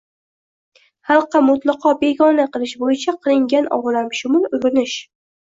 xalqqa 1.09 1.41
mutlaqo 1.49 1.91
begona 2.05 2.47
qilish 2.57 2.75
bo‘yicha 2.85 3.15
qilingan 3.27 3.71
olamshumul 3.79 4.51
urinish 4.61 4.99